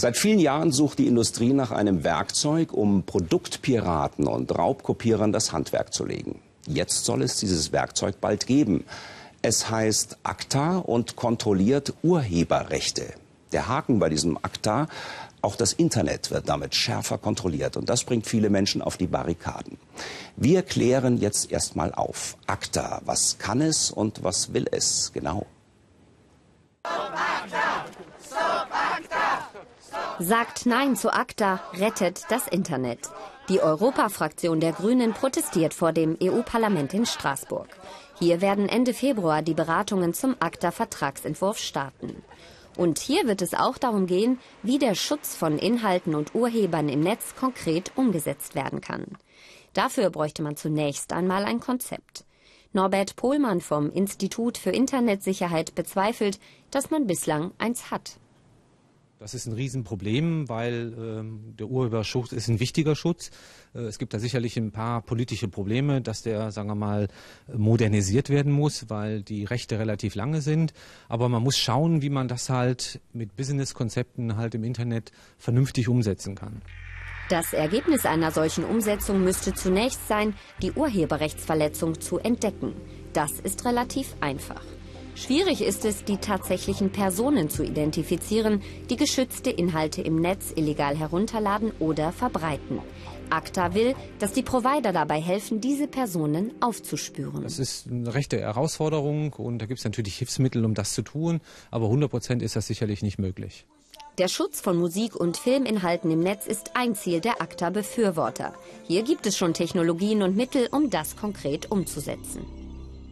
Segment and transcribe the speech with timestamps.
[0.00, 5.92] Seit vielen Jahren sucht die Industrie nach einem Werkzeug, um Produktpiraten und Raubkopierern das Handwerk
[5.92, 6.40] zu legen.
[6.66, 8.84] Jetzt soll es dieses Werkzeug bald geben.
[9.42, 13.12] Es heißt ACTA und kontrolliert Urheberrechte.
[13.52, 14.88] Der Haken bei diesem ACTA,
[15.42, 19.76] auch das Internet wird damit schärfer kontrolliert und das bringt viele Menschen auf die Barrikaden.
[20.34, 22.38] Wir klären jetzt erstmal auf.
[22.46, 25.44] ACTA, was kann es und was will es genau?
[30.22, 33.08] Sagt Nein zu ACTA, rettet das Internet.
[33.48, 37.68] Die Europafraktion der Grünen protestiert vor dem EU-Parlament in Straßburg.
[38.18, 42.22] Hier werden Ende Februar die Beratungen zum ACTA-Vertragsentwurf starten.
[42.76, 47.00] Und hier wird es auch darum gehen, wie der Schutz von Inhalten und Urhebern im
[47.00, 49.06] Netz konkret umgesetzt werden kann.
[49.72, 52.26] Dafür bräuchte man zunächst einmal ein Konzept.
[52.74, 56.38] Norbert Pohlmann vom Institut für Internetsicherheit bezweifelt,
[56.70, 58.18] dass man bislang eins hat.
[59.20, 63.30] Das ist ein Riesenproblem, weil ähm, der Urheberschutz ist ein wichtiger Schutz.
[63.74, 67.08] Äh, es gibt da sicherlich ein paar politische Probleme, dass der, sagen wir mal,
[67.54, 70.72] modernisiert werden muss, weil die Rechte relativ lange sind.
[71.10, 76.34] Aber man muss schauen, wie man das halt mit Business-Konzepten halt im Internet vernünftig umsetzen
[76.34, 76.62] kann.
[77.28, 82.72] Das Ergebnis einer solchen Umsetzung müsste zunächst sein, die Urheberrechtsverletzung zu entdecken.
[83.12, 84.62] Das ist relativ einfach.
[85.14, 91.72] Schwierig ist es, die tatsächlichen Personen zu identifizieren, die geschützte Inhalte im Netz illegal herunterladen
[91.78, 92.78] oder verbreiten.
[93.30, 97.42] ACTA will, dass die Provider dabei helfen, diese Personen aufzuspüren.
[97.42, 101.40] Das ist eine rechte Herausforderung und da gibt es natürlich Hilfsmittel, um das zu tun,
[101.70, 103.66] aber 100 Prozent ist das sicherlich nicht möglich.
[104.18, 108.52] Der Schutz von Musik- und Filminhalten im Netz ist ein Ziel der ACTA-Befürworter.
[108.86, 112.59] Hier gibt es schon Technologien und Mittel, um das konkret umzusetzen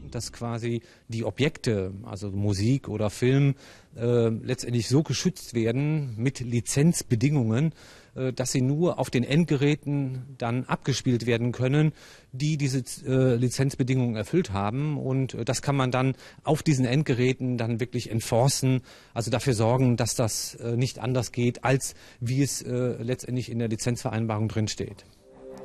[0.08, 3.54] dass quasi die Objekte, also Musik oder Film,
[3.96, 7.72] äh, letztendlich so geschützt werden mit Lizenzbedingungen,
[8.14, 11.92] äh, dass sie nur auf den Endgeräten dann abgespielt werden können,
[12.32, 14.98] die diese äh, Lizenzbedingungen erfüllt haben.
[14.98, 16.14] Und äh, das kann man dann
[16.44, 18.82] auf diesen Endgeräten dann wirklich enforcen,
[19.14, 23.58] also dafür sorgen, dass das äh, nicht anders geht, als wie es äh, letztendlich in
[23.58, 25.04] der Lizenzvereinbarung drinsteht.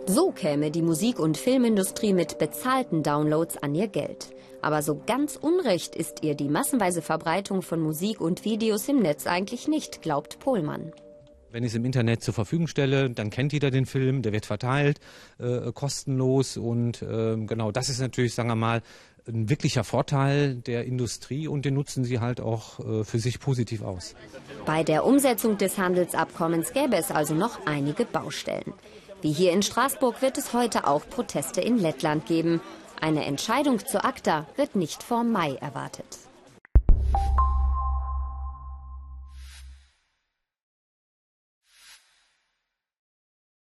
[0.05, 4.33] So käme die Musik- und Filmindustrie mit bezahlten Downloads an ihr Geld.
[4.61, 9.27] Aber so ganz unrecht ist ihr die massenweise Verbreitung von Musik und Videos im Netz
[9.27, 10.91] eigentlich nicht, glaubt Pohlmann.
[11.51, 14.45] Wenn ich es im Internet zur Verfügung stelle, dann kennt jeder den Film, der wird
[14.45, 14.99] verteilt,
[15.39, 18.81] äh, kostenlos und äh, genau das ist natürlich, sagen wir mal,
[19.27, 23.83] ein wirklicher Vorteil der Industrie und den nutzen sie halt auch äh, für sich positiv
[23.83, 24.15] aus.
[24.65, 28.73] Bei der Umsetzung des Handelsabkommens gäbe es also noch einige Baustellen.
[29.23, 32.59] Wie hier in Straßburg wird es heute auch Proteste in Lettland geben.
[32.99, 36.17] Eine Entscheidung zu ACTA wird nicht vor Mai erwartet.